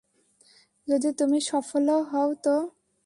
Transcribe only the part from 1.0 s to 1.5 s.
তুমি